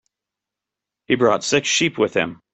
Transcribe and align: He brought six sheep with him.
He 1.05 1.13
brought 1.13 1.43
six 1.43 1.67
sheep 1.67 1.99
with 1.99 2.15
him. 2.15 2.39